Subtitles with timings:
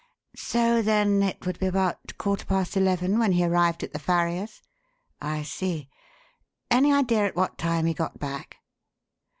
[0.35, 4.63] "So then it would be about quarter past eleven when he arrived at the farrier's?
[5.21, 5.89] I see.
[6.71, 8.55] Any idea at what time he got back?"